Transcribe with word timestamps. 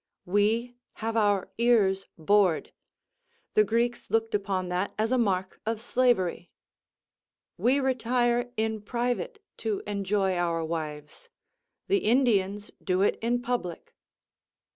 We 0.25 0.77
have 0.93 1.15
our 1.15 1.51
ears 1.59 2.07
bored; 2.17 2.71
the 3.53 3.63
Greeks 3.63 4.09
looked 4.09 4.33
upon 4.33 4.69
that 4.69 4.95
as 4.97 5.11
a 5.11 5.17
mark 5.19 5.61
of 5.63 5.79
slavery. 5.79 6.49
We 7.55 7.79
retire 7.79 8.51
in 8.57 8.81
private 8.81 9.43
to 9.57 9.83
enjoy 9.85 10.35
our 10.35 10.65
wives; 10.65 11.29
the 11.87 11.99
Indians 11.99 12.71
do 12.83 13.03
it 13.03 13.17
in 13.21 13.43
public. 13.43 13.93